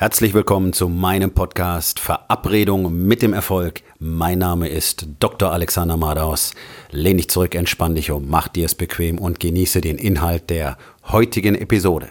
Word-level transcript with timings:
Herzlich 0.00 0.32
willkommen 0.32 0.72
zu 0.72 0.88
meinem 0.88 1.32
Podcast 1.32 1.98
Verabredung 1.98 3.04
mit 3.08 3.20
dem 3.20 3.32
Erfolg. 3.32 3.82
Mein 3.98 4.38
Name 4.38 4.68
ist 4.68 5.08
Dr. 5.18 5.50
Alexander 5.50 5.96
Madaus. 5.96 6.54
Lehn 6.92 7.16
dich 7.16 7.28
zurück, 7.28 7.56
entspann 7.56 7.96
dich 7.96 8.12
um, 8.12 8.28
mach 8.28 8.46
dir 8.46 8.66
es 8.66 8.76
bequem 8.76 9.18
und 9.18 9.40
genieße 9.40 9.80
den 9.80 9.98
Inhalt 9.98 10.50
der 10.50 10.78
heutigen 11.08 11.56
Episode. 11.56 12.10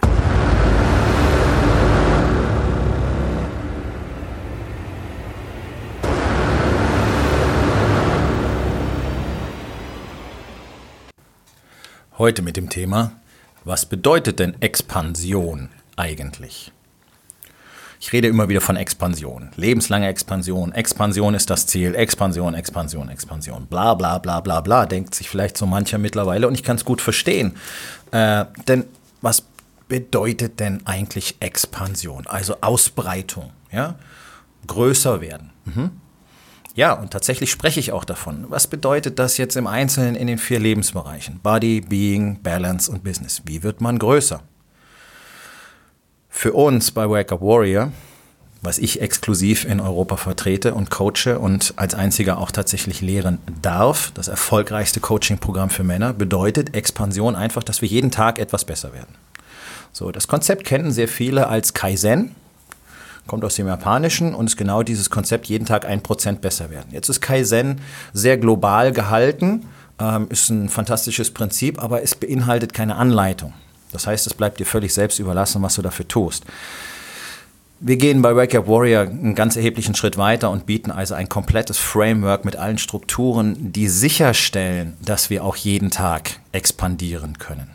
Heute 12.17 12.41
mit 12.41 12.57
dem 12.57 12.67
Thema, 12.67 13.13
was 13.63 13.85
bedeutet 13.85 14.39
denn 14.39 14.61
Expansion 14.61 15.69
eigentlich? 15.95 16.73
Ich 17.99 18.13
rede 18.13 18.27
immer 18.27 18.47
wieder 18.47 18.61
von 18.61 18.75
Expansion. 18.75 19.49
Lebenslange 19.55 20.07
Expansion. 20.07 20.71
Expansion 20.71 21.33
ist 21.33 21.49
das 21.49 21.65
Ziel. 21.65 21.95
Expansion, 21.95 22.53
Expansion, 22.53 23.09
Expansion. 23.09 23.65
Bla 23.65 23.95
bla 23.95 24.19
bla 24.19 24.39
bla 24.39 24.61
bla, 24.61 24.85
denkt 24.85 25.15
sich 25.15 25.29
vielleicht 25.29 25.57
so 25.57 25.65
mancher 25.65 25.97
mittlerweile 25.97 26.47
und 26.47 26.53
ich 26.53 26.63
kann 26.63 26.75
es 26.75 26.85
gut 26.85 27.01
verstehen. 27.01 27.55
Äh, 28.11 28.45
denn 28.67 28.85
was 29.21 29.43
bedeutet 29.87 30.59
denn 30.59 30.85
eigentlich 30.85 31.37
Expansion? 31.39 32.27
Also 32.27 32.57
Ausbreitung, 32.61 33.51
ja? 33.71 33.95
Größer 34.67 35.21
werden. 35.21 35.51
Mhm. 35.65 35.91
Ja, 36.75 36.93
und 36.93 37.09
tatsächlich 37.09 37.49
spreche 37.49 37.79
ich 37.79 37.91
auch 37.91 38.05
davon. 38.05 38.45
Was 38.49 38.67
bedeutet 38.67 39.17
das 39.17 39.37
jetzt 39.37 39.55
im 39.55 39.65
Einzelnen 39.65 40.15
in 40.15 40.27
den 40.27 40.37
vier 40.37 40.59
Lebensbereichen? 40.59 41.39
Body, 41.41 41.81
Being, 41.81 42.43
Balance 42.43 42.91
und 42.91 43.03
Business. 43.03 43.41
Wie 43.45 43.63
wird 43.63 43.81
man 43.81 43.97
größer? 43.97 44.43
Für 46.39 46.53
uns 46.53 46.91
bei 46.91 47.09
Wake 47.09 47.31
Up 47.31 47.41
Warrior, 47.41 47.91
was 48.61 48.77
ich 48.77 49.01
exklusiv 49.01 49.65
in 49.65 49.79
Europa 49.79 50.17
vertrete 50.17 50.75
und 50.75 50.91
coache 50.91 51.39
und 51.39 51.73
als 51.77 51.95
einziger 51.95 52.37
auch 52.37 52.51
tatsächlich 52.51 53.01
lehren 53.01 53.39
darf, 53.63 54.11
das 54.13 54.27
erfolgreichste 54.27 54.99
Coaching-Programm 54.99 55.71
für 55.71 55.83
Männer, 55.83 56.13
bedeutet 56.13 56.75
Expansion 56.75 57.35
einfach, 57.35 57.63
dass 57.63 57.81
wir 57.81 57.89
jeden 57.89 58.11
Tag 58.11 58.37
etwas 58.37 58.65
besser 58.65 58.93
werden. 58.93 59.15
So, 59.91 60.11
das 60.11 60.27
Konzept 60.27 60.63
kennen 60.63 60.91
sehr 60.91 61.07
viele 61.07 61.47
als 61.47 61.73
Kaizen, 61.73 62.35
kommt 63.25 63.43
aus 63.43 63.55
dem 63.55 63.65
Japanischen 63.65 64.35
und 64.35 64.45
ist 64.45 64.57
genau 64.57 64.83
dieses 64.83 65.09
Konzept, 65.09 65.47
jeden 65.47 65.65
Tag 65.65 65.85
ein 65.85 66.03
Prozent 66.03 66.41
besser 66.41 66.69
werden. 66.69 66.89
Jetzt 66.91 67.09
ist 67.09 67.19
Kaizen 67.19 67.81
sehr 68.13 68.37
global 68.37 68.91
gehalten, 68.91 69.65
ähm, 69.99 70.27
ist 70.29 70.51
ein 70.51 70.69
fantastisches 70.69 71.31
Prinzip, 71.33 71.81
aber 71.81 72.03
es 72.03 72.13
beinhaltet 72.13 72.75
keine 72.75 72.95
Anleitung. 72.95 73.55
Das 73.91 74.07
heißt, 74.07 74.27
es 74.27 74.33
bleibt 74.33 74.59
dir 74.59 74.65
völlig 74.65 74.93
selbst 74.93 75.19
überlassen, 75.19 75.61
was 75.61 75.75
du 75.75 75.81
dafür 75.81 76.07
tust. 76.07 76.45
Wir 77.79 77.97
gehen 77.97 78.23
bei 78.23 78.35
Wake 78.35 78.55
Up 78.55 78.67
Warrior 78.67 79.01
einen 79.01 79.35
ganz 79.35 79.55
erheblichen 79.55 79.93
Schritt 79.93 80.17
weiter 80.17 80.49
und 80.49 80.65
bieten 80.65 80.89
also 80.89 81.13
ein 81.13 81.29
komplettes 81.29 81.77
Framework 81.77 82.43
mit 82.43 82.55
allen 82.55 82.79
Strukturen, 82.79 83.71
die 83.71 83.87
sicherstellen, 83.87 84.97
dass 84.99 85.29
wir 85.29 85.43
auch 85.43 85.55
jeden 85.55 85.91
Tag 85.91 86.39
expandieren 86.51 87.37
können. 87.37 87.69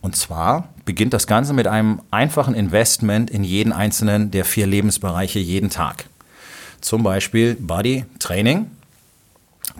Und 0.00 0.16
zwar 0.16 0.70
beginnt 0.86 1.12
das 1.12 1.26
Ganze 1.26 1.52
mit 1.52 1.66
einem 1.66 2.00
einfachen 2.10 2.54
Investment 2.54 3.30
in 3.30 3.44
jeden 3.44 3.74
einzelnen 3.74 4.30
der 4.30 4.46
vier 4.46 4.66
Lebensbereiche 4.66 5.38
jeden 5.38 5.68
Tag. 5.68 6.06
Zum 6.80 7.02
Beispiel 7.02 7.56
Body 7.56 8.06
Training, 8.18 8.70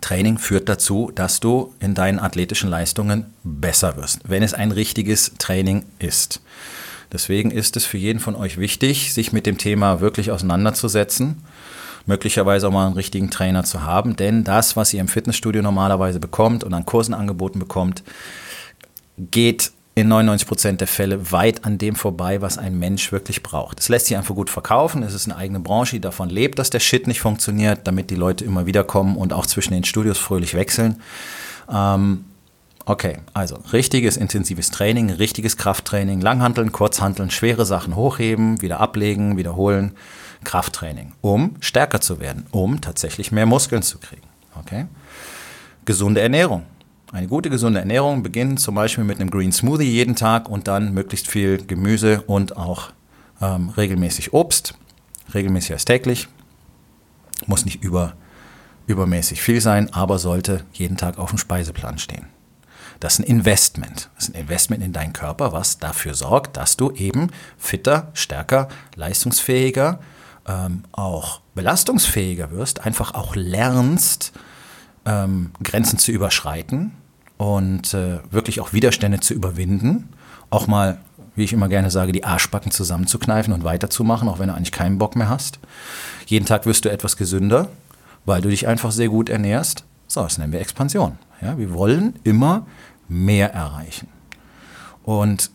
Training 0.00 0.38
führt 0.38 0.68
dazu, 0.68 1.10
dass 1.14 1.40
du 1.40 1.74
in 1.80 1.94
deinen 1.94 2.18
athletischen 2.18 2.70
Leistungen 2.70 3.26
besser 3.44 3.96
wirst, 3.96 4.20
wenn 4.28 4.42
es 4.42 4.54
ein 4.54 4.72
richtiges 4.72 5.32
Training 5.38 5.84
ist. 5.98 6.40
Deswegen 7.12 7.50
ist 7.50 7.76
es 7.76 7.84
für 7.84 7.98
jeden 7.98 8.20
von 8.20 8.36
euch 8.36 8.58
wichtig, 8.58 9.12
sich 9.12 9.32
mit 9.32 9.46
dem 9.46 9.58
Thema 9.58 10.00
wirklich 10.00 10.30
auseinanderzusetzen, 10.30 11.42
möglicherweise 12.06 12.68
auch 12.68 12.72
mal 12.72 12.86
einen 12.86 12.94
richtigen 12.94 13.30
Trainer 13.30 13.64
zu 13.64 13.82
haben, 13.82 14.16
denn 14.16 14.44
das, 14.44 14.76
was 14.76 14.94
ihr 14.94 15.00
im 15.00 15.08
Fitnessstudio 15.08 15.62
normalerweise 15.62 16.20
bekommt 16.20 16.64
und 16.64 16.72
an 16.72 16.86
Kursen 16.86 17.14
angeboten 17.14 17.58
bekommt, 17.58 18.02
geht 19.16 19.72
in 20.00 20.08
99 20.08 20.46
Prozent 20.48 20.80
der 20.80 20.88
Fälle 20.88 21.32
weit 21.32 21.64
an 21.64 21.78
dem 21.78 21.94
vorbei, 21.94 22.40
was 22.40 22.58
ein 22.58 22.78
Mensch 22.78 23.12
wirklich 23.12 23.42
braucht. 23.42 23.80
Es 23.80 23.88
lässt 23.88 24.06
sich 24.06 24.16
einfach 24.16 24.34
gut 24.34 24.50
verkaufen. 24.50 25.02
Es 25.02 25.14
ist 25.14 25.26
eine 25.26 25.36
eigene 25.36 25.60
Branche, 25.60 25.96
die 25.96 26.00
davon 26.00 26.28
lebt, 26.28 26.58
dass 26.58 26.70
der 26.70 26.80
Shit 26.80 27.06
nicht 27.06 27.20
funktioniert, 27.20 27.80
damit 27.84 28.10
die 28.10 28.16
Leute 28.16 28.44
immer 28.44 28.66
wieder 28.66 28.84
kommen 28.84 29.16
und 29.16 29.32
auch 29.32 29.46
zwischen 29.46 29.72
den 29.72 29.84
Studios 29.84 30.18
fröhlich 30.18 30.54
wechseln. 30.54 31.00
Ähm, 31.70 32.24
okay, 32.84 33.18
also 33.34 33.58
richtiges 33.72 34.16
intensives 34.16 34.70
Training, 34.70 35.10
richtiges 35.10 35.56
Krafttraining, 35.56 36.20
Langhanteln, 36.20 36.72
Kurzhanteln, 36.72 37.30
schwere 37.30 37.66
Sachen 37.66 37.94
hochheben, 37.96 38.60
wieder 38.62 38.80
ablegen, 38.80 39.36
wiederholen. 39.36 39.92
Krafttraining, 40.44 41.12
um 41.20 41.56
stärker 41.60 42.00
zu 42.00 42.18
werden, 42.18 42.46
um 42.50 42.80
tatsächlich 42.80 43.30
mehr 43.30 43.46
Muskeln 43.46 43.82
zu 43.82 43.98
kriegen. 43.98 44.26
Okay? 44.58 44.86
Gesunde 45.84 46.20
Ernährung. 46.20 46.64
Eine 47.12 47.26
gute, 47.26 47.50
gesunde 47.50 47.80
Ernährung 47.80 48.22
beginnt 48.22 48.60
zum 48.60 48.76
Beispiel 48.76 49.02
mit 49.02 49.18
einem 49.18 49.30
Green 49.30 49.50
Smoothie 49.50 49.82
jeden 49.82 50.14
Tag 50.14 50.48
und 50.48 50.68
dann 50.68 50.94
möglichst 50.94 51.26
viel 51.26 51.58
Gemüse 51.66 52.22
und 52.22 52.56
auch 52.56 52.92
ähm, 53.40 53.70
regelmäßig 53.70 54.32
Obst. 54.32 54.74
Regelmäßig 55.34 55.72
als 55.72 55.84
täglich. 55.84 56.28
Muss 57.46 57.64
nicht 57.64 57.82
über, 57.82 58.12
übermäßig 58.86 59.42
viel 59.42 59.60
sein, 59.60 59.92
aber 59.92 60.20
sollte 60.20 60.64
jeden 60.72 60.96
Tag 60.96 61.18
auf 61.18 61.30
dem 61.30 61.38
Speiseplan 61.38 61.98
stehen. 61.98 62.26
Das 63.00 63.14
ist 63.14 63.20
ein 63.20 63.24
Investment. 63.24 64.08
Das 64.14 64.28
ist 64.28 64.34
ein 64.34 64.40
Investment 64.40 64.84
in 64.84 64.92
deinen 64.92 65.12
Körper, 65.12 65.52
was 65.52 65.78
dafür 65.78 66.14
sorgt, 66.14 66.56
dass 66.56 66.76
du 66.76 66.92
eben 66.92 67.30
fitter, 67.58 68.12
stärker, 68.14 68.68
leistungsfähiger, 68.94 69.98
ähm, 70.46 70.84
auch 70.92 71.40
belastungsfähiger 71.56 72.52
wirst, 72.52 72.86
einfach 72.86 73.14
auch 73.14 73.34
lernst, 73.34 74.32
ähm, 75.06 75.50
Grenzen 75.60 75.98
zu 75.98 76.12
überschreiten 76.12 76.92
und 77.40 77.94
äh, 77.94 78.18
wirklich 78.30 78.60
auch 78.60 78.74
Widerstände 78.74 79.18
zu 79.20 79.32
überwinden. 79.32 80.10
Auch 80.50 80.66
mal, 80.66 80.98
wie 81.36 81.44
ich 81.44 81.54
immer 81.54 81.68
gerne 81.68 81.90
sage, 81.90 82.12
die 82.12 82.22
Arschbacken 82.22 82.70
zusammenzukneifen 82.70 83.54
und 83.54 83.64
weiterzumachen, 83.64 84.28
auch 84.28 84.38
wenn 84.38 84.48
du 84.48 84.54
eigentlich 84.54 84.72
keinen 84.72 84.98
Bock 84.98 85.16
mehr 85.16 85.30
hast. 85.30 85.58
Jeden 86.26 86.44
Tag 86.44 86.66
wirst 86.66 86.84
du 86.84 86.90
etwas 86.90 87.16
gesünder, 87.16 87.70
weil 88.26 88.42
du 88.42 88.50
dich 88.50 88.68
einfach 88.68 88.92
sehr 88.92 89.08
gut 89.08 89.30
ernährst. 89.30 89.84
So, 90.06 90.22
das 90.22 90.36
nennen 90.36 90.52
wir 90.52 90.60
Expansion. 90.60 91.16
Ja, 91.40 91.56
wir 91.56 91.72
wollen 91.72 92.12
immer 92.24 92.66
mehr 93.08 93.54
erreichen. 93.54 94.08
Und 95.02 95.50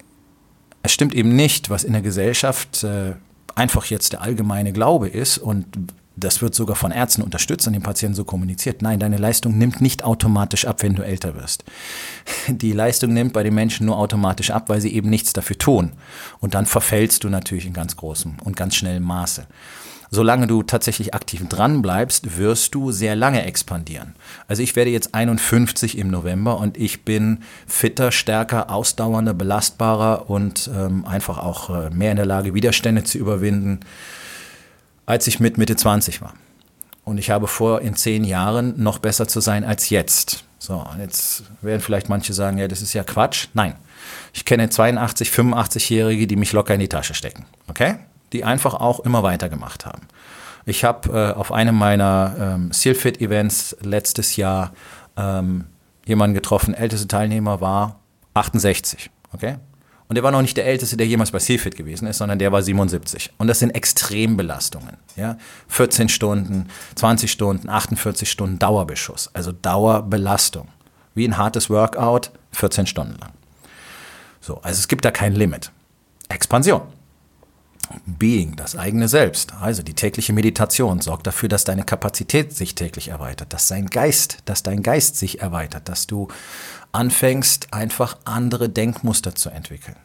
es 0.82 0.92
stimmt 0.92 1.14
eben 1.14 1.36
nicht, 1.36 1.70
was 1.70 1.84
in 1.84 1.94
der 1.94 2.02
Gesellschaft 2.02 2.84
äh, 2.84 3.14
einfach 3.54 3.86
jetzt 3.86 4.12
der 4.14 4.24
allgemeine 4.24 4.74
Glaube 4.74 5.08
ist 5.08 5.38
und 5.38 5.68
das 6.18 6.42
wird 6.42 6.56
sogar 6.56 6.76
von 6.76 6.92
Ärzten 6.92 7.22
unterstützt 7.22 7.68
und 7.68 7.74
dem 7.74 7.84
Patienten 7.84 8.16
so 8.16 8.24
kommuniziert. 8.24 8.82
Nein, 8.82 9.00
deine 9.00 9.18
Leistung 9.18 9.58
nimmt 9.58 9.82
nicht 9.82 10.04
automatisch 10.04 10.66
ab, 10.66 10.82
wenn 10.82 10.96
du 10.96 11.04
älter 11.04 11.36
wirst. 11.36 11.64
Die 12.48 12.72
Leistung 12.72 13.14
nimmt 13.14 13.34
bei 13.34 13.44
den 13.44 13.54
Menschen 13.54 13.86
nur 13.86 13.98
automatisch 13.98 14.52
ab, 14.52 14.70
weil 14.70 14.82
sie 14.82 14.94
eben 14.94 15.10
nichts 15.10 15.34
dafür 15.34 15.58
tun. 15.58 15.92
Und 16.40 16.54
dann 16.54 16.66
verfällst 16.66 17.24
du 17.24 17.30
natürlich 17.30 17.66
in 17.66 17.74
ganz 17.74 17.96
großem 17.98 18.36
und 18.44 18.56
ganz 18.56 18.76
schnellem 18.76 19.04
Maße. 19.04 19.46
Solange 20.12 20.48
du 20.48 20.64
tatsächlich 20.64 21.14
aktiv 21.14 21.46
dran 21.50 21.82
bleibst, 21.82 22.38
wirst 22.38 22.74
du 22.76 22.92
sehr 22.92 23.16
lange 23.16 23.44
expandieren. 23.44 24.16
Also 24.48 24.64
ich 24.64 24.76
werde 24.76 24.92
jetzt 24.92 25.14
51 25.14 25.98
im 25.98 26.10
November 26.10 26.60
und 26.60 26.78
ich 26.78 27.04
bin 27.04 27.40
fitter, 27.68 28.12
stärker, 28.12 28.70
ausdauernder, 28.70 29.34
belastbarer 29.34 30.30
und 30.30 30.70
ähm, 30.74 31.06
einfach 31.06 31.40
auch 31.40 31.70
äh, 31.70 31.90
mehr 31.90 32.12
in 32.12 32.18
der 32.18 32.26
Lage, 32.26 32.54
Widerstände 32.54 33.04
zu 33.04 33.18
überwinden 33.18 33.82
als 35.06 35.28
ich 35.28 35.40
mit 35.40 35.58
Mitte 35.58 35.76
20 35.76 36.22
war. 36.22 36.34
Und 37.04 37.20
ich 37.20 37.30
habe 37.30 37.48
vor, 37.48 37.82
in 37.82 37.96
zehn 37.96 38.24
Jahren 38.24 38.82
noch 38.82 38.98
besser 38.98 39.28
zu 39.28 39.40
sein 39.40 39.64
als 39.64 39.90
jetzt. 39.90 40.44
So, 40.58 40.84
und 40.92 41.00
jetzt 41.00 41.44
werden 41.62 41.82
vielleicht 41.82 42.10
manche 42.10 42.34
sagen, 42.34 42.58
ja, 42.58 42.68
das 42.68 42.82
ist 42.82 42.94
ja 42.94 43.04
Quatsch. 43.04 43.48
Nein. 43.54 43.76
Ich 44.34 44.46
kenne 44.46 44.70
82, 44.70 45.30
85-Jährige, 45.30 46.26
die 46.26 46.36
mich 46.36 46.52
locker 46.52 46.74
in 46.74 46.80
die 46.80 46.90
Tasche 46.90 47.14
stecken. 47.14 47.46
Okay? 47.68 47.98
Die 48.34 48.44
einfach 48.44 48.74
auch 48.74 49.00
immer 49.02 49.22
weitergemacht 49.22 49.86
haben. 49.86 50.02
Ich 50.66 50.84
habe 50.84 51.10
äh, 51.10 51.38
auf 51.38 51.52
einem 51.52 51.76
meiner 51.76 52.36
ähm, 52.40 52.72
Sealfit-Events 52.72 53.78
letztes 53.82 54.36
Jahr 54.36 54.74
ähm, 55.16 55.66
jemanden 56.06 56.34
getroffen, 56.34 56.74
älteste 56.74 57.08
Teilnehmer 57.08 57.62
war 57.62 58.00
68. 58.34 59.12
Okay? 59.32 59.58
Und 60.08 60.18
er 60.18 60.24
war 60.24 60.32
noch 60.32 60.42
nicht 60.42 60.56
der 60.56 60.66
Älteste, 60.66 60.98
der 60.98 61.08
jemals 61.08 61.32
bei 61.32 61.40
Seafit 61.40 61.76
gewesen 61.76 62.08
ist, 62.08 62.20
sondern 62.20 62.38
der 62.38 62.52
war 62.52 62.62
77. 62.62 63.32
Und 63.38 63.48
das 63.48 63.60
sind 63.60 63.72
Extrembelastungen. 63.72 64.98
Ja? 65.16 65.38
14 65.68 66.10
Stunden, 66.10 66.68
20 66.96 67.32
Stunden, 67.32 67.70
48 67.70 68.30
Stunden 68.30 68.60
Dauerbeschuss. 68.60 69.32
Also 69.34 69.52
Dauerbelastung. 69.52 70.68
Wie 71.16 71.28
ein 71.28 71.38
hartes 71.38 71.70
Workout, 71.70 72.32
14 72.52 72.86
Stunden 72.86 73.18
lang. 73.20 73.32
So, 74.42 74.62
also 74.62 74.78
es 74.78 74.88
gibt 74.88 75.06
da 75.06 75.12
kein 75.12 75.34
Limit. 75.34 75.72
Expansion. 76.30 76.82
Being, 78.06 78.56
das 78.56 78.76
eigene 78.76 79.08
Selbst, 79.08 79.54
also 79.62 79.84
die 79.84 79.94
tägliche 79.94 80.34
Meditation, 80.34 81.02
sorgt 81.02 81.28
dafür, 81.28 81.50
dass 81.50 81.64
deine 81.64 81.84
Kapazität 81.84 82.56
sich 82.56 82.76
täglich 82.76 83.10
erweitert, 83.10 83.54
dass 83.54 83.68
dein 83.68 83.88
Geist, 83.88 84.40
dass 84.46 84.64
dein 84.64 84.84
Geist 84.84 85.18
sich 85.18 85.42
erweitert, 85.42 85.90
dass 85.90 86.08
du 86.08 86.28
anfängst, 86.92 87.74
einfach 87.74 88.18
andere 88.26 88.70
Denkmuster 88.70 89.36
zu 89.36 89.50
entwickeln. 89.50 89.98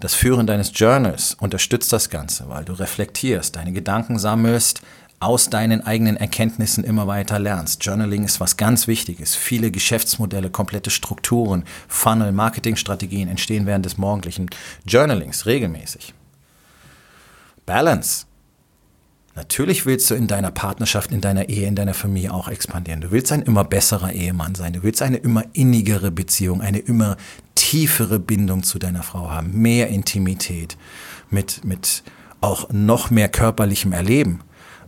Das 0.00 0.14
Führen 0.14 0.46
deines 0.46 0.72
Journals 0.74 1.36
unterstützt 1.40 1.92
das 1.92 2.08
Ganze, 2.08 2.48
weil 2.48 2.64
du 2.64 2.72
reflektierst, 2.72 3.56
deine 3.56 3.72
Gedanken 3.72 4.18
sammelst, 4.18 4.80
aus 5.20 5.50
deinen 5.50 5.86
eigenen 5.86 6.16
Erkenntnissen 6.16 6.82
immer 6.82 7.06
weiter 7.06 7.38
lernst. 7.38 7.84
Journaling 7.84 8.24
ist 8.24 8.40
was 8.40 8.56
ganz 8.56 8.86
Wichtiges. 8.86 9.36
Viele 9.36 9.70
Geschäftsmodelle, 9.70 10.48
komplette 10.48 10.88
Strukturen, 10.88 11.64
Funnel, 11.88 12.32
Marketingstrategien 12.32 13.28
entstehen 13.28 13.66
während 13.66 13.84
des 13.84 13.98
morgendlichen 13.98 14.48
Journalings 14.86 15.44
regelmäßig. 15.44 16.14
Balance. 17.70 18.26
Natürlich 19.36 19.86
willst 19.86 20.10
du 20.10 20.16
in 20.16 20.26
deiner 20.26 20.50
Partnerschaft, 20.50 21.12
in 21.12 21.20
deiner 21.20 21.48
Ehe, 21.48 21.68
in 21.68 21.76
deiner 21.76 21.94
Familie 21.94 22.34
auch 22.34 22.48
expandieren. 22.48 23.00
Du 23.00 23.12
willst 23.12 23.30
ein 23.30 23.42
immer 23.42 23.62
besserer 23.62 24.12
Ehemann 24.12 24.56
sein. 24.56 24.72
Du 24.72 24.82
willst 24.82 25.02
eine 25.02 25.18
immer 25.18 25.44
innigere 25.52 26.10
Beziehung, 26.10 26.62
eine 26.62 26.80
immer 26.80 27.16
tiefere 27.54 28.18
Bindung 28.18 28.64
zu 28.64 28.80
deiner 28.80 29.04
Frau 29.04 29.30
haben. 29.30 29.52
Mehr 29.52 29.86
Intimität 29.86 30.76
mit, 31.30 31.64
mit 31.64 32.02
auch 32.40 32.70
noch 32.72 33.10
mehr 33.10 33.28
körperlichem 33.28 33.92
Erleben. 33.92 34.40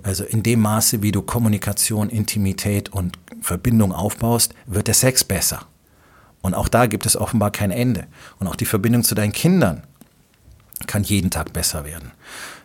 Also 0.02 0.25
in 0.25 0.43
dem 0.43 0.58
Maße, 0.58 1.02
wie 1.02 1.12
du 1.12 1.23
Kommunikation, 1.23 2.11
Intimität 2.11 2.88
und 2.88 3.17
Verbindung 3.43 3.93
aufbaust, 3.93 4.55
wird 4.67 4.88
der 4.88 4.94
Sex 4.94 5.23
besser. 5.23 5.67
Und 6.40 6.55
auch 6.55 6.67
da 6.67 6.87
gibt 6.87 7.06
es 7.06 7.17
offenbar 7.17 7.52
kein 7.52 7.70
Ende. 7.70 8.08
Und 8.40 8.49
auch 8.49 8.56
die 8.56 8.67
Verbindung 8.67 9.05
zu 9.05 9.14
deinen 9.14 9.32
Kindern 9.32 9.84
kann 10.87 11.05
jeden 11.05 11.31
Tag 11.31 11.52
besser 11.52 11.84
werden. 11.84 12.11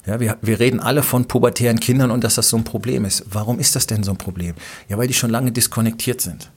Ja, 0.07 0.21
wir, 0.21 0.38
wir 0.42 0.59
reden 0.59 0.80
alle 0.80 1.04
von 1.04 1.25
pubertären 1.25 1.81
Kindern 1.81 2.12
und 2.12 2.24
dass 2.24 2.36
das 2.36 2.48
so 2.48 2.56
ein 2.56 2.63
Problem 2.63 3.04
ist. 3.04 3.25
Warum 3.30 3.59
ist 3.59 3.75
das 3.75 3.88
denn 3.88 4.04
so 4.04 4.12
ein 4.12 4.18
Problem? 4.18 4.56
Ja, 4.88 4.98
weil 4.98 5.07
die 5.07 5.13
schon 5.13 5.30
lange 5.30 5.51
diskonnektiert 5.51 6.21
sind. 6.21 6.50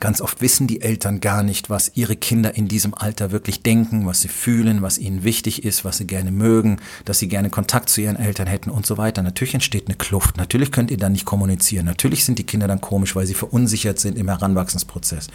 Ganz 0.00 0.20
oft 0.20 0.40
wissen 0.40 0.66
die 0.66 0.80
Eltern 0.80 1.20
gar 1.20 1.44
nicht, 1.44 1.70
was 1.70 1.92
ihre 1.94 2.16
Kinder 2.16 2.56
in 2.56 2.66
diesem 2.66 2.94
Alter 2.94 3.30
wirklich 3.30 3.62
denken, 3.62 4.06
was 4.06 4.22
sie 4.22 4.28
fühlen, 4.28 4.82
was 4.82 4.98
ihnen 4.98 5.22
wichtig 5.22 5.64
ist, 5.64 5.84
was 5.84 5.98
sie 5.98 6.06
gerne 6.06 6.32
mögen, 6.32 6.78
dass 7.04 7.20
sie 7.20 7.28
gerne 7.28 7.48
Kontakt 7.48 7.88
zu 7.88 8.00
ihren 8.00 8.16
Eltern 8.16 8.48
hätten 8.48 8.70
und 8.70 8.86
so 8.86 8.98
weiter. 8.98 9.22
Natürlich 9.22 9.54
entsteht 9.54 9.86
eine 9.86 9.96
Kluft. 9.96 10.36
Natürlich 10.36 10.72
könnt 10.72 10.90
ihr 10.90 10.96
dann 10.96 11.12
nicht 11.12 11.24
kommunizieren. 11.24 11.86
Natürlich 11.86 12.24
sind 12.24 12.40
die 12.40 12.44
Kinder 12.44 12.66
dann 12.66 12.80
komisch, 12.80 13.14
weil 13.14 13.26
sie 13.26 13.34
verunsichert 13.34 14.00
sind 14.00 14.18
im 14.18 14.28
Heranwachsensprozess. 14.28 15.28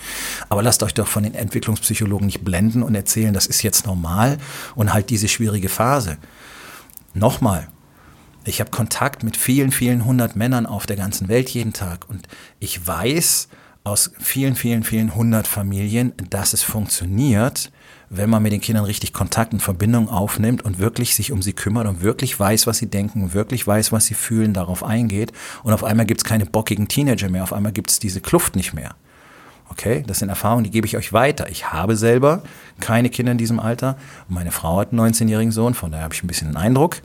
Aber 0.49 0.61
lasst 0.61 0.83
euch 0.83 0.93
doch 0.93 1.07
von 1.07 1.23
den 1.23 1.35
Entwicklungspsychologen 1.35 2.25
nicht 2.25 2.43
blenden 2.43 2.83
und 2.83 2.95
erzählen, 2.95 3.33
das 3.33 3.47
ist 3.47 3.63
jetzt 3.63 3.85
normal 3.85 4.39
und 4.75 4.93
halt 4.93 5.09
diese 5.09 5.29
schwierige 5.29 5.69
Phase. 5.69 6.17
Nochmal, 7.13 7.69
ich 8.43 8.59
habe 8.59 8.71
Kontakt 8.71 9.23
mit 9.23 9.37
vielen, 9.37 9.71
vielen 9.71 10.03
hundert 10.03 10.35
Männern 10.35 10.65
auf 10.65 10.85
der 10.85 10.97
ganzen 10.97 11.29
Welt 11.29 11.49
jeden 11.49 11.73
Tag 11.73 12.09
und 12.09 12.27
ich 12.59 12.85
weiß, 12.85 13.47
aus 13.83 14.11
vielen, 14.19 14.55
vielen, 14.55 14.83
vielen 14.83 15.15
hundert 15.15 15.47
Familien, 15.47 16.13
dass 16.29 16.53
es 16.53 16.61
funktioniert, 16.61 17.71
wenn 18.09 18.29
man 18.29 18.43
mit 18.43 18.51
den 18.51 18.61
Kindern 18.61 18.85
richtig 18.85 19.13
Kontakt 19.13 19.53
und 19.53 19.61
Verbindung 19.61 20.09
aufnimmt 20.09 20.63
und 20.63 20.79
wirklich 20.79 21.15
sich 21.15 21.31
um 21.31 21.41
sie 21.41 21.53
kümmert 21.53 21.87
und 21.87 22.01
wirklich 22.01 22.39
weiß, 22.39 22.67
was 22.67 22.77
sie 22.77 22.87
denken, 22.87 23.33
wirklich 23.33 23.65
weiß, 23.65 23.91
was 23.91 24.05
sie 24.05 24.15
fühlen, 24.15 24.53
darauf 24.53 24.83
eingeht. 24.83 25.31
Und 25.63 25.73
auf 25.73 25.83
einmal 25.83 26.05
gibt 26.05 26.21
es 26.21 26.25
keine 26.25 26.45
bockigen 26.45 26.87
Teenager 26.87 27.29
mehr, 27.29 27.43
auf 27.43 27.53
einmal 27.53 27.71
gibt 27.71 27.91
es 27.91 27.99
diese 27.99 28.21
Kluft 28.21 28.55
nicht 28.55 28.73
mehr. 28.73 28.95
Okay, 29.71 30.03
das 30.07 30.19
sind 30.19 30.29
Erfahrungen, 30.29 30.63
die 30.63 30.71
gebe 30.71 30.87
ich 30.87 30.97
euch 30.97 31.13
weiter. 31.13 31.47
Ich 31.49 31.71
habe 31.71 31.95
selber 31.95 32.41
keine 32.79 33.09
Kinder 33.09 33.31
in 33.31 33.37
diesem 33.37 33.59
Alter. 33.59 33.97
Meine 34.27 34.51
Frau 34.51 34.79
hat 34.79 34.91
einen 34.91 34.99
19-jährigen 34.99 35.51
Sohn, 35.51 35.75
von 35.75 35.91
daher 35.91 36.05
habe 36.05 36.13
ich 36.15 36.23
ein 36.23 36.27
bisschen 36.27 36.47
einen 36.47 36.57
Eindruck. 36.57 36.97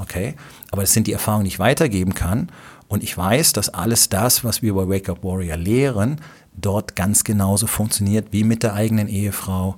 Okay, 0.00 0.34
aber 0.70 0.82
das 0.82 0.92
sind 0.92 1.06
die 1.06 1.12
Erfahrungen, 1.12 1.44
die 1.44 1.48
ich 1.48 1.58
weitergeben 1.58 2.14
kann. 2.14 2.50
Und 2.86 3.02
ich 3.02 3.16
weiß, 3.16 3.52
dass 3.52 3.68
alles 3.68 4.08
das, 4.08 4.44
was 4.44 4.62
wir 4.62 4.74
bei 4.74 4.88
Wake 4.88 5.08
Up 5.08 5.22
Warrior 5.22 5.56
lehren, 5.56 6.20
dort 6.56 6.96
ganz 6.96 7.24
genauso 7.24 7.66
funktioniert 7.66 8.28
wie 8.30 8.44
mit 8.44 8.62
der 8.62 8.74
eigenen 8.74 9.08
Ehefrau, 9.08 9.76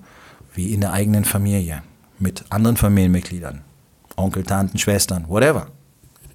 wie 0.54 0.72
in 0.72 0.80
der 0.80 0.92
eigenen 0.92 1.24
Familie, 1.24 1.82
mit 2.18 2.44
anderen 2.50 2.76
Familienmitgliedern, 2.76 3.62
Onkel, 4.16 4.44
Tanten, 4.44 4.78
Schwestern, 4.78 5.28
whatever. 5.28 5.68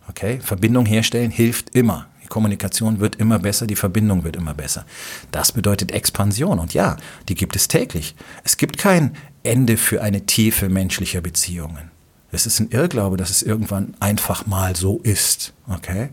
Okay? 0.10 0.40
Verbindung 0.42 0.86
herstellen 0.86 1.32
hilft 1.32 1.76
immer. 1.76 2.08
Die 2.24 2.28
Kommunikation 2.28 3.00
wird 3.00 3.18
immer 3.18 3.38
besser, 3.38 3.68
die 3.68 3.76
Verbindung 3.76 4.24
wird 4.24 4.36
immer 4.36 4.56
besser. 4.56 4.86
Das 5.32 5.52
bedeutet 5.52 5.92
Expansion. 5.92 6.58
Und 6.58 6.74
ja, 6.74 6.98
die 7.30 7.36
gibt 7.36 7.56
es 7.56 7.68
täglich. 7.68 8.16
Es 8.44 8.58
gibt 8.58 8.80
kein 8.80 9.16
Ende 9.44 9.78
für 9.78 10.02
eine 10.02 10.26
Tiefe 10.26 10.70
menschlicher 10.70 11.22
Beziehungen. 11.22 11.95
Es 12.36 12.46
ist 12.46 12.60
ein 12.60 12.70
Irrglaube, 12.70 13.18
dass 13.18 13.30
es 13.30 13.42
irgendwann 13.42 13.96
einfach 14.00 14.46
mal 14.46 14.76
so 14.76 15.00
ist. 15.00 15.54
Okay? 15.68 16.10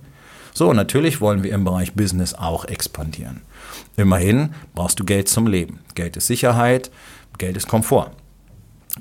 So, 0.54 0.72
natürlich 0.72 1.20
wollen 1.20 1.42
wir 1.42 1.52
im 1.52 1.64
Bereich 1.64 1.94
Business 1.94 2.34
auch 2.34 2.64
expandieren. 2.64 3.42
Immerhin 3.96 4.54
brauchst 4.74 5.00
du 5.00 5.04
Geld 5.04 5.28
zum 5.28 5.46
Leben. 5.46 5.80
Geld 5.94 6.16
ist 6.16 6.28
Sicherheit, 6.28 6.90
Geld 7.38 7.56
ist 7.56 7.68
Komfort. 7.68 8.12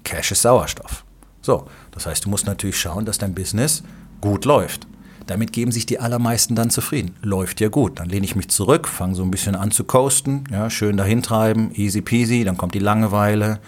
Cash 0.03 0.31
ist 0.31 0.41
Sauerstoff. 0.41 1.03
So, 1.41 1.67
das 1.91 2.05
heißt, 2.05 2.25
du 2.25 2.29
musst 2.29 2.45
natürlich 2.45 2.79
schauen, 2.79 3.05
dass 3.05 3.17
dein 3.17 3.35
Business 3.35 3.83
gut 4.21 4.45
läuft. 4.45 4.87
Damit 5.27 5.53
geben 5.53 5.71
sich 5.71 5.85
die 5.85 5.99
allermeisten 5.99 6.55
dann 6.55 6.69
zufrieden. 6.69 7.15
Läuft 7.21 7.61
ja 7.61 7.69
gut. 7.69 7.99
Dann 7.99 8.09
lehne 8.09 8.25
ich 8.25 8.35
mich 8.35 8.49
zurück, 8.49 8.87
fange 8.87 9.15
so 9.15 9.23
ein 9.23 9.31
bisschen 9.31 9.55
an 9.55 9.71
zu 9.71 9.83
coasten, 9.83 10.45
ja, 10.51 10.69
schön 10.69 10.97
dahin 10.97 11.21
treiben, 11.21 11.71
easy 11.75 12.01
peasy, 12.01 12.43
dann 12.43 12.57
kommt 12.57 12.73
die 12.73 12.79
Langeweile. 12.79 13.59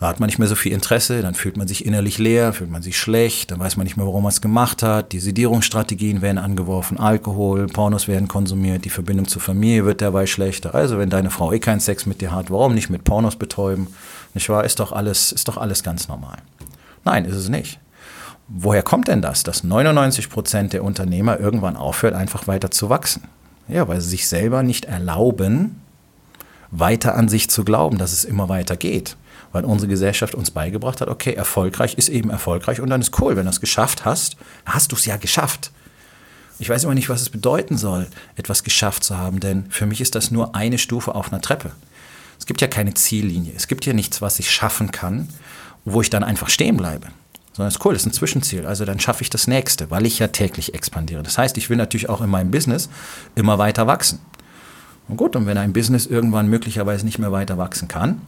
Da 0.00 0.06
hat 0.06 0.20
man 0.20 0.28
nicht 0.28 0.38
mehr 0.38 0.46
so 0.46 0.54
viel 0.54 0.72
Interesse, 0.72 1.22
dann 1.22 1.34
fühlt 1.34 1.56
man 1.56 1.66
sich 1.66 1.84
innerlich 1.84 2.18
leer, 2.18 2.52
fühlt 2.52 2.70
man 2.70 2.82
sich 2.82 2.96
schlecht, 2.96 3.50
dann 3.50 3.58
weiß 3.58 3.76
man 3.76 3.84
nicht 3.84 3.96
mehr, 3.96 4.06
warum 4.06 4.22
man 4.22 4.30
es 4.30 4.40
gemacht 4.40 4.84
hat. 4.84 5.10
Die 5.10 5.18
Sedierungsstrategien 5.18 6.22
werden 6.22 6.38
angeworfen, 6.38 7.00
Alkohol, 7.00 7.66
Pornos 7.66 8.06
werden 8.06 8.28
konsumiert, 8.28 8.84
die 8.84 8.90
Verbindung 8.90 9.26
zur 9.26 9.42
Familie 9.42 9.84
wird 9.84 10.00
dabei 10.00 10.26
schlechter. 10.26 10.72
Also 10.72 10.98
wenn 10.98 11.10
deine 11.10 11.30
Frau 11.30 11.52
eh 11.52 11.58
keinen 11.58 11.80
Sex 11.80 12.06
mit 12.06 12.20
dir 12.20 12.30
hat, 12.30 12.48
warum 12.50 12.74
nicht 12.74 12.90
mit 12.90 13.02
Pornos 13.02 13.34
betäuben? 13.34 13.88
Nicht 14.34 14.48
wahr? 14.48 14.62
Ist 14.62 14.78
doch 14.78 14.92
alles, 14.92 15.32
ist 15.32 15.48
doch 15.48 15.56
alles 15.56 15.82
ganz 15.82 16.06
normal. 16.06 16.38
Nein, 17.04 17.24
ist 17.24 17.34
es 17.34 17.48
nicht. 17.48 17.80
Woher 18.46 18.84
kommt 18.84 19.08
denn 19.08 19.20
das, 19.20 19.42
dass 19.42 19.64
99 19.64 20.30
Prozent 20.30 20.74
der 20.74 20.84
Unternehmer 20.84 21.40
irgendwann 21.40 21.76
aufhört, 21.76 22.14
einfach 22.14 22.46
weiter 22.46 22.70
zu 22.70 22.88
wachsen? 22.88 23.24
Ja, 23.66 23.88
weil 23.88 24.00
sie 24.00 24.10
sich 24.10 24.28
selber 24.28 24.62
nicht 24.62 24.84
erlauben, 24.84 25.82
weiter 26.70 27.16
an 27.16 27.28
sich 27.28 27.50
zu 27.50 27.64
glauben, 27.64 27.98
dass 27.98 28.12
es 28.12 28.24
immer 28.24 28.48
weiter 28.48 28.76
geht 28.76 29.16
weil 29.52 29.64
unsere 29.64 29.88
Gesellschaft 29.88 30.34
uns 30.34 30.50
beigebracht 30.50 31.00
hat, 31.00 31.08
okay, 31.08 31.32
erfolgreich 31.32 31.94
ist 31.94 32.08
eben 32.08 32.30
erfolgreich 32.30 32.80
und 32.80 32.90
dann 32.90 33.00
ist 33.00 33.18
cool, 33.20 33.36
wenn 33.36 33.44
du 33.44 33.50
es 33.50 33.60
geschafft 33.60 34.04
hast, 34.04 34.36
hast 34.66 34.92
du 34.92 34.96
es 34.96 35.06
ja 35.06 35.16
geschafft. 35.16 35.70
Ich 36.58 36.68
weiß 36.68 36.84
immer 36.84 36.94
nicht, 36.94 37.08
was 37.08 37.22
es 37.22 37.30
bedeuten 37.30 37.78
soll, 37.78 38.08
etwas 38.36 38.64
geschafft 38.64 39.04
zu 39.04 39.16
haben, 39.16 39.40
denn 39.40 39.70
für 39.70 39.86
mich 39.86 40.00
ist 40.00 40.14
das 40.14 40.30
nur 40.30 40.54
eine 40.54 40.78
Stufe 40.78 41.14
auf 41.14 41.32
einer 41.32 41.40
Treppe. 41.40 41.70
Es 42.38 42.46
gibt 42.46 42.60
ja 42.60 42.66
keine 42.66 42.94
Ziellinie, 42.94 43.52
es 43.56 43.68
gibt 43.68 43.86
ja 43.86 43.92
nichts, 43.92 44.20
was 44.22 44.38
ich 44.38 44.50
schaffen 44.50 44.90
kann, 44.90 45.28
wo 45.84 46.00
ich 46.00 46.10
dann 46.10 46.24
einfach 46.24 46.48
stehen 46.48 46.76
bleibe. 46.76 47.08
Sondern 47.52 47.68
es 47.68 47.74
ist 47.74 47.84
cool, 47.84 47.92
das 47.92 48.02
ist 48.02 48.06
ein 48.06 48.12
Zwischenziel. 48.12 48.66
Also 48.66 48.84
dann 48.84 49.00
schaffe 49.00 49.22
ich 49.22 49.30
das 49.30 49.48
nächste, 49.48 49.90
weil 49.90 50.06
ich 50.06 50.20
ja 50.20 50.28
täglich 50.28 50.74
expandiere. 50.74 51.24
Das 51.24 51.38
heißt, 51.38 51.56
ich 51.58 51.68
will 51.68 51.76
natürlich 51.76 52.08
auch 52.08 52.20
in 52.20 52.30
meinem 52.30 52.52
Business 52.52 52.88
immer 53.34 53.58
weiter 53.58 53.88
wachsen. 53.88 54.20
Und 55.08 55.16
gut, 55.16 55.34
und 55.34 55.46
wenn 55.46 55.58
ein 55.58 55.72
Business 55.72 56.06
irgendwann 56.06 56.48
möglicherweise 56.48 57.04
nicht 57.04 57.18
mehr 57.18 57.32
weiter 57.32 57.58
wachsen 57.58 57.88
kann, 57.88 58.20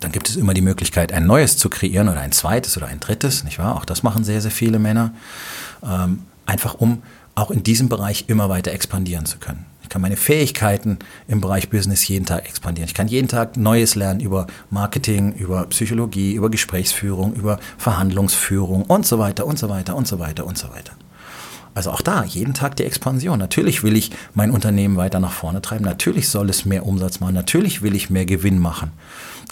dann 0.00 0.12
gibt 0.12 0.28
es 0.28 0.36
immer 0.36 0.54
die 0.54 0.62
Möglichkeit, 0.62 1.12
ein 1.12 1.26
neues 1.26 1.56
zu 1.56 1.68
kreieren 1.68 2.08
oder 2.08 2.20
ein 2.20 2.32
zweites 2.32 2.76
oder 2.76 2.86
ein 2.86 3.00
drittes, 3.00 3.44
nicht 3.44 3.58
wahr? 3.58 3.76
Auch 3.76 3.84
das 3.84 4.02
machen 4.02 4.24
sehr, 4.24 4.40
sehr 4.40 4.50
viele 4.50 4.78
Männer. 4.78 5.12
Ähm, 5.82 6.20
einfach 6.46 6.74
um 6.74 7.02
auch 7.34 7.50
in 7.50 7.62
diesem 7.62 7.88
Bereich 7.88 8.24
immer 8.28 8.48
weiter 8.48 8.72
expandieren 8.72 9.26
zu 9.26 9.38
können. 9.38 9.64
Ich 9.82 9.88
kann 9.88 10.02
meine 10.02 10.16
Fähigkeiten 10.16 10.98
im 11.26 11.40
Bereich 11.40 11.68
Business 11.70 12.06
jeden 12.06 12.26
Tag 12.26 12.48
expandieren. 12.48 12.88
Ich 12.88 12.94
kann 12.94 13.08
jeden 13.08 13.28
Tag 13.28 13.56
Neues 13.56 13.94
lernen 13.94 14.20
über 14.20 14.46
Marketing, 14.70 15.32
über 15.32 15.66
Psychologie, 15.66 16.34
über 16.34 16.50
Gesprächsführung, 16.50 17.34
über 17.34 17.58
Verhandlungsführung 17.78 18.84
und 18.84 19.06
so 19.06 19.18
weiter 19.18 19.46
und 19.46 19.58
so 19.58 19.68
weiter 19.68 19.96
und 19.96 20.06
so 20.06 20.18
weiter 20.18 20.46
und 20.46 20.58
so 20.58 20.70
weiter. 20.70 20.92
Also 21.74 21.90
auch 21.90 22.00
da, 22.00 22.24
jeden 22.24 22.54
Tag 22.54 22.76
die 22.76 22.84
Expansion. 22.84 23.38
Natürlich 23.38 23.82
will 23.82 23.96
ich 23.96 24.10
mein 24.34 24.50
Unternehmen 24.50 24.96
weiter 24.96 25.20
nach 25.20 25.32
vorne 25.32 25.62
treiben. 25.62 25.84
Natürlich 25.84 26.28
soll 26.28 26.50
es 26.50 26.64
mehr 26.64 26.84
Umsatz 26.86 27.20
machen. 27.20 27.34
Natürlich 27.34 27.82
will 27.82 27.94
ich 27.94 28.10
mehr 28.10 28.26
Gewinn 28.26 28.58
machen. 28.58 28.90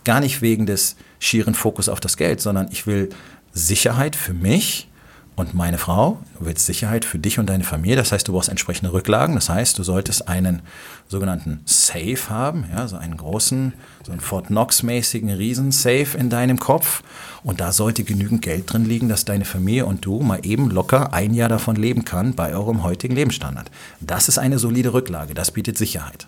Gar 0.04 0.20
nicht 0.20 0.42
wegen 0.42 0.66
des 0.66 0.96
schieren 1.20 1.54
Fokus 1.54 1.88
auf 1.88 2.00
das 2.00 2.16
Geld, 2.16 2.40
sondern 2.40 2.68
ich 2.70 2.86
will 2.86 3.10
Sicherheit 3.52 4.16
für 4.16 4.34
mich 4.34 4.88
und 5.38 5.54
meine 5.54 5.78
Frau. 5.78 6.18
Du 6.38 6.46
willst 6.46 6.66
Sicherheit 6.66 7.04
für 7.04 7.18
dich 7.18 7.38
und 7.38 7.48
deine 7.48 7.64
Familie. 7.64 7.96
Das 7.96 8.12
heißt, 8.12 8.26
du 8.26 8.32
brauchst 8.32 8.48
entsprechende 8.48 8.92
Rücklagen. 8.92 9.34
Das 9.34 9.48
heißt, 9.48 9.78
du 9.78 9.82
solltest 9.82 10.28
einen 10.28 10.62
sogenannten 11.08 11.60
Safe 11.64 12.18
haben, 12.28 12.64
ja, 12.74 12.88
so 12.88 12.96
einen 12.96 13.16
großen, 13.16 13.72
so 14.04 14.12
einen 14.12 14.20
Fort 14.20 14.48
Knox-mäßigen 14.48 15.30
Riesensafe 15.30 16.18
in 16.18 16.28
deinem 16.28 16.58
Kopf. 16.58 17.02
Und 17.44 17.60
da 17.60 17.72
sollte 17.72 18.04
genügend 18.04 18.42
Geld 18.42 18.72
drin 18.72 18.84
liegen, 18.84 19.08
dass 19.08 19.24
deine 19.24 19.44
Familie 19.44 19.86
und 19.86 20.04
du 20.04 20.20
mal 20.20 20.44
eben 20.44 20.70
locker 20.70 21.12
ein 21.12 21.34
Jahr 21.34 21.48
davon 21.48 21.76
leben 21.76 22.04
kann 22.04 22.34
bei 22.34 22.52
eurem 22.52 22.82
heutigen 22.82 23.14
Lebensstandard. 23.14 23.70
Das 24.00 24.28
ist 24.28 24.38
eine 24.38 24.58
solide 24.58 24.92
Rücklage. 24.92 25.34
Das 25.34 25.52
bietet 25.52 25.78
Sicherheit. 25.78 26.26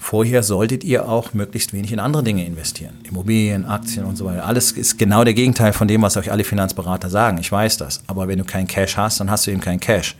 Vorher 0.00 0.42
solltet 0.42 0.84
ihr 0.84 1.08
auch 1.08 1.34
möglichst 1.34 1.72
wenig 1.72 1.92
in 1.92 1.98
andere 1.98 2.22
Dinge 2.22 2.46
investieren. 2.46 2.98
Immobilien, 3.02 3.66
Aktien 3.66 4.04
und 4.04 4.16
so 4.16 4.24
weiter. 4.24 4.46
Alles 4.46 4.72
ist 4.72 4.96
genau 4.96 5.24
der 5.24 5.34
Gegenteil 5.34 5.72
von 5.72 5.88
dem, 5.88 6.02
was 6.02 6.16
euch 6.16 6.30
alle 6.30 6.44
Finanzberater 6.44 7.10
sagen. 7.10 7.38
Ich 7.38 7.50
weiß 7.50 7.76
das. 7.78 8.00
Aber 8.06 8.28
wenn 8.28 8.38
du 8.38 8.44
keinen 8.44 8.68
Cash 8.68 8.96
hast, 8.96 9.20
dann 9.20 9.30
hast 9.30 9.46
du 9.46 9.50
eben 9.50 9.60
keinen 9.60 9.80
Cash. 9.80 10.16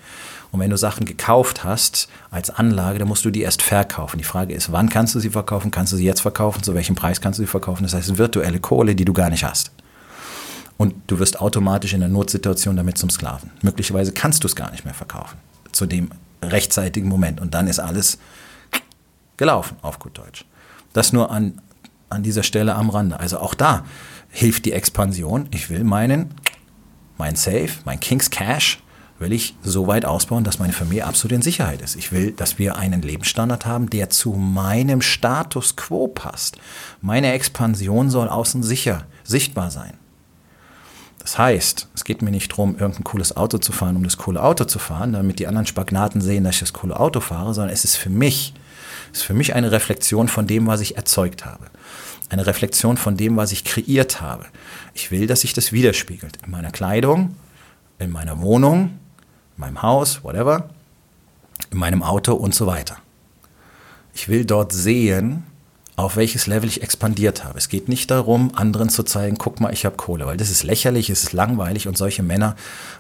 Und 0.50 0.60
wenn 0.60 0.70
du 0.70 0.76
Sachen 0.76 1.06
gekauft 1.06 1.64
hast 1.64 2.08
als 2.30 2.50
Anlage, 2.50 2.98
dann 2.98 3.08
musst 3.08 3.24
du 3.24 3.30
die 3.30 3.42
erst 3.42 3.62
verkaufen. 3.62 4.18
Die 4.18 4.24
Frage 4.24 4.52
ist, 4.52 4.72
wann 4.72 4.88
kannst 4.88 5.14
du 5.14 5.20
sie 5.20 5.30
verkaufen? 5.30 5.70
Kannst 5.70 5.92
du 5.92 5.96
sie 5.96 6.04
jetzt 6.04 6.20
verkaufen? 6.20 6.62
Zu 6.62 6.74
welchem 6.74 6.96
Preis 6.96 7.20
kannst 7.20 7.38
du 7.38 7.44
sie 7.44 7.48
verkaufen? 7.48 7.84
Das 7.84 7.94
heißt, 7.94 8.18
virtuelle 8.18 8.58
Kohle, 8.58 8.94
die 8.94 9.04
du 9.04 9.12
gar 9.12 9.30
nicht 9.30 9.44
hast. 9.44 9.70
Und 10.76 10.94
du 11.06 11.18
wirst 11.18 11.40
automatisch 11.40 11.92
in 11.92 12.00
der 12.00 12.08
Notsituation 12.08 12.76
damit 12.76 12.98
zum 12.98 13.10
Sklaven. 13.10 13.50
Möglicherweise 13.62 14.12
kannst 14.12 14.42
du 14.42 14.48
es 14.48 14.56
gar 14.56 14.70
nicht 14.70 14.84
mehr 14.84 14.94
verkaufen. 14.94 15.36
Zu 15.72 15.86
dem 15.86 16.10
rechtzeitigen 16.42 17.08
Moment. 17.08 17.40
Und 17.40 17.54
dann 17.54 17.66
ist 17.66 17.78
alles 17.78 18.18
gelaufen, 19.38 19.78
auf 19.80 19.98
gut 19.98 20.18
Deutsch. 20.18 20.44
Das 20.92 21.12
nur 21.14 21.30
an, 21.30 21.62
an 22.10 22.22
dieser 22.22 22.42
Stelle 22.42 22.74
am 22.74 22.90
Rande. 22.90 23.18
Also 23.18 23.38
auch 23.38 23.54
da 23.54 23.84
hilft 24.28 24.66
die 24.66 24.72
Expansion. 24.72 25.48
Ich 25.52 25.70
will 25.70 25.84
meinen, 25.84 26.34
mein 27.16 27.36
Safe, 27.36 27.70
mein 27.84 28.00
King's 28.00 28.28
Cash, 28.30 28.82
will 29.18 29.32
ich 29.32 29.56
so 29.62 29.86
weit 29.86 30.04
ausbauen, 30.04 30.44
dass 30.44 30.58
meine 30.58 30.72
Familie 30.72 31.04
absolut 31.04 31.34
in 31.34 31.42
Sicherheit 31.42 31.82
ist. 31.82 31.96
Ich 31.96 32.12
will, 32.12 32.32
dass 32.32 32.58
wir 32.58 32.76
einen 32.76 33.02
Lebensstandard 33.02 33.66
haben, 33.66 33.90
der 33.90 34.10
zu 34.10 34.32
meinem 34.32 35.02
Status 35.02 35.76
quo 35.76 36.08
passt. 36.08 36.58
Meine 37.00 37.32
Expansion 37.32 38.10
soll 38.10 38.28
außen 38.28 38.62
sicher, 38.62 39.06
sichtbar 39.24 39.70
sein. 39.70 39.94
Das 41.18 41.36
heißt, 41.36 41.88
es 41.94 42.04
geht 42.04 42.22
mir 42.22 42.30
nicht 42.30 42.50
darum, 42.52 42.78
irgendein 42.78 43.04
cooles 43.04 43.36
Auto 43.36 43.58
zu 43.58 43.72
fahren, 43.72 43.96
um 43.96 44.04
das 44.04 44.16
coole 44.16 44.42
Auto 44.42 44.64
zu 44.64 44.78
fahren, 44.78 45.12
damit 45.12 45.40
die 45.40 45.46
anderen 45.46 45.66
Spagnaten 45.66 46.20
sehen, 46.20 46.44
dass 46.44 46.54
ich 46.54 46.60
das 46.60 46.72
coole 46.72 46.98
Auto 46.98 47.20
fahre, 47.20 47.52
sondern 47.52 47.74
es 47.74 47.84
ist 47.84 47.96
für 47.96 48.08
mich, 48.08 48.54
ist 49.12 49.22
für 49.22 49.34
mich 49.34 49.54
eine 49.54 49.72
Reflexion 49.72 50.28
von 50.28 50.46
dem, 50.46 50.66
was 50.66 50.80
ich 50.80 50.96
erzeugt 50.96 51.44
habe. 51.44 51.66
Eine 52.30 52.46
Reflexion 52.46 52.96
von 52.96 53.16
dem, 53.16 53.36
was 53.36 53.52
ich 53.52 53.64
kreiert 53.64 54.20
habe. 54.20 54.46
Ich 54.94 55.10
will, 55.10 55.26
dass 55.26 55.40
sich 55.40 55.52
das 55.52 55.72
widerspiegelt. 55.72 56.38
In 56.44 56.50
meiner 56.50 56.70
Kleidung, 56.70 57.36
in 57.98 58.10
meiner 58.10 58.40
Wohnung, 58.40 58.98
in 59.56 59.60
meinem 59.60 59.82
Haus, 59.82 60.22
whatever, 60.22 60.68
in 61.70 61.78
meinem 61.78 62.02
Auto 62.02 62.34
und 62.34 62.54
so 62.54 62.66
weiter. 62.66 62.96
Ich 64.14 64.28
will 64.28 64.44
dort 64.44 64.72
sehen, 64.72 65.44
auf 65.98 66.16
welches 66.16 66.46
Level 66.46 66.68
ich 66.68 66.82
expandiert 66.82 67.44
habe. 67.44 67.58
Es 67.58 67.68
geht 67.68 67.88
nicht 67.88 68.10
darum, 68.10 68.52
anderen 68.54 68.88
zu 68.88 69.02
zeigen, 69.02 69.36
guck 69.36 69.60
mal, 69.60 69.72
ich 69.72 69.84
habe 69.84 69.96
Kohle, 69.96 70.26
weil 70.26 70.36
das 70.36 70.48
ist 70.48 70.62
lächerlich, 70.62 71.10
es 71.10 71.24
ist 71.24 71.32
langweilig 71.32 71.88
und 71.88 71.98
solche 71.98 72.22
Männer 72.22 72.54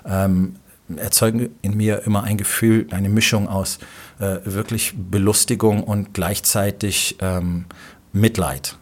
ähm, 0.04 0.56
erzeugen 0.96 1.50
in 1.62 1.76
mir 1.76 2.02
immer 2.04 2.24
ein 2.24 2.38
Gefühl, 2.38 2.86
eine 2.90 3.08
Mischung 3.08 3.48
aus 3.48 3.78
äh, 4.18 4.38
wirklich 4.44 4.94
Belustigung 4.96 5.82
und 5.84 6.14
gleichzeitig 6.14 7.16
ähm, 7.20 7.66
Mitleid. 8.12 8.76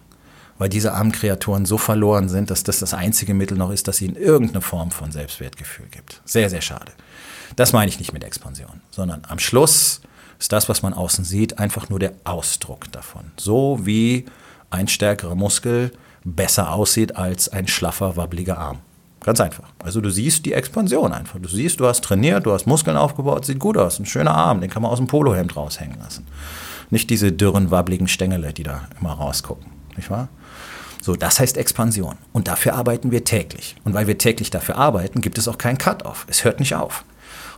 Weil 0.58 0.68
diese 0.68 0.92
armen 0.94 1.12
Kreaturen 1.12 1.66
so 1.66 1.76
verloren 1.76 2.28
sind, 2.28 2.50
dass 2.50 2.62
das 2.62 2.78
das 2.78 2.94
einzige 2.94 3.34
Mittel 3.34 3.58
noch 3.58 3.70
ist, 3.70 3.88
das 3.88 4.00
ihnen 4.00 4.16
irgendeine 4.16 4.62
Form 4.62 4.90
von 4.90 5.12
Selbstwertgefühl 5.12 5.86
gibt. 5.90 6.22
Sehr, 6.24 6.48
sehr 6.48 6.62
schade. 6.62 6.92
Das 7.56 7.72
meine 7.72 7.88
ich 7.88 7.98
nicht 7.98 8.12
mit 8.12 8.24
Expansion, 8.24 8.80
sondern 8.90 9.22
am 9.28 9.38
Schluss 9.38 10.00
ist 10.38 10.52
das, 10.52 10.68
was 10.68 10.82
man 10.82 10.94
außen 10.94 11.24
sieht, 11.24 11.58
einfach 11.58 11.88
nur 11.88 11.98
der 11.98 12.12
Ausdruck 12.24 12.90
davon. 12.92 13.32
So 13.36 13.80
wie 13.84 14.26
ein 14.70 14.88
stärkerer 14.88 15.34
Muskel 15.34 15.92
besser 16.24 16.72
aussieht 16.72 17.16
als 17.16 17.48
ein 17.48 17.68
schlaffer, 17.68 18.16
wabbliger 18.16 18.58
Arm. 18.58 18.80
Ganz 19.26 19.40
einfach. 19.40 19.64
Also 19.82 20.00
du 20.00 20.08
siehst 20.08 20.46
die 20.46 20.52
Expansion 20.52 21.12
einfach. 21.12 21.40
Du 21.40 21.48
siehst, 21.48 21.80
du 21.80 21.86
hast 21.86 22.04
trainiert, 22.04 22.46
du 22.46 22.52
hast 22.52 22.66
Muskeln 22.66 22.96
aufgebaut, 22.96 23.44
sieht 23.44 23.58
gut 23.58 23.76
aus. 23.76 23.98
Ein 23.98 24.06
schöner 24.06 24.32
Arm, 24.32 24.60
den 24.60 24.70
kann 24.70 24.82
man 24.82 24.92
aus 24.92 24.98
dem 24.98 25.08
Polohemd 25.08 25.56
raushängen 25.56 25.98
lassen. 25.98 26.24
Nicht 26.90 27.10
diese 27.10 27.32
dürren, 27.32 27.72
wabbligen 27.72 28.06
Stängele, 28.06 28.52
die 28.52 28.62
da 28.62 28.82
immer 29.00 29.14
rausgucken. 29.14 29.66
Nicht 29.96 30.10
wahr? 30.10 30.28
So, 31.02 31.16
das 31.16 31.40
heißt 31.40 31.56
Expansion. 31.56 32.14
Und 32.32 32.46
dafür 32.46 32.74
arbeiten 32.74 33.10
wir 33.10 33.24
täglich. 33.24 33.74
Und 33.82 33.94
weil 33.94 34.06
wir 34.06 34.16
täglich 34.16 34.50
dafür 34.50 34.76
arbeiten, 34.76 35.20
gibt 35.20 35.38
es 35.38 35.48
auch 35.48 35.58
keinen 35.58 35.78
Cut-off. 35.78 36.24
Es 36.30 36.44
hört 36.44 36.60
nicht 36.60 36.76
auf. 36.76 37.04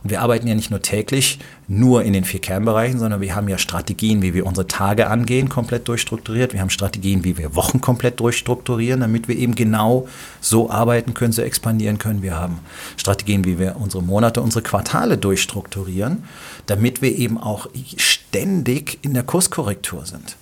Und 0.03 0.11
wir 0.11 0.21
arbeiten 0.21 0.47
ja 0.47 0.55
nicht 0.55 0.71
nur 0.71 0.81
täglich 0.81 1.39
nur 1.67 2.03
in 2.03 2.13
den 2.13 2.23
vier 2.23 2.39
Kernbereichen, 2.39 2.99
sondern 2.99 3.21
wir 3.21 3.35
haben 3.35 3.49
ja 3.49 3.57
Strategien, 3.57 4.21
wie 4.21 4.33
wir 4.33 4.45
unsere 4.45 4.67
Tage 4.67 5.07
angehen, 5.07 5.49
komplett 5.49 5.87
durchstrukturiert. 5.87 6.53
Wir 6.53 6.61
haben 6.61 6.69
Strategien, 6.69 7.23
wie 7.23 7.37
wir 7.37 7.55
Wochen 7.55 7.81
komplett 7.81 8.19
durchstrukturieren, 8.19 9.01
damit 9.01 9.27
wir 9.27 9.35
eben 9.35 9.55
genau 9.55 10.07
so 10.39 10.69
arbeiten 10.69 11.13
können, 11.13 11.33
so 11.33 11.41
expandieren 11.41 11.97
können. 11.97 12.21
Wir 12.21 12.35
haben 12.35 12.59
Strategien, 12.95 13.43
wie 13.43 13.59
wir 13.59 13.75
unsere 13.77 14.01
Monate, 14.01 14.41
unsere 14.41 14.63
Quartale 14.63 15.17
durchstrukturieren, 15.17 16.23
damit 16.65 17.01
wir 17.01 17.15
eben 17.15 17.37
auch 17.37 17.67
ständig 17.97 18.99
in 19.01 19.13
der 19.13 19.23
Kurskorrektur 19.23 20.05
sind. 20.05 20.37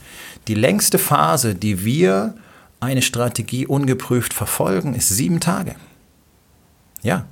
Die 0.48 0.56
längste 0.56 1.00
Phase, 1.00 1.56
die 1.56 1.84
wir 1.84 2.36
eine 2.80 3.02
Strategie 3.02 3.66
ungeprüft 3.66 4.34
verfolgen, 4.34 4.94
ist 4.94 5.10
sieben 5.10 5.40
Tage. 5.40 5.76
Ja, 7.02 7.26